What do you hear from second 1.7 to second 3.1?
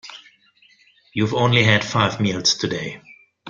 five meals today.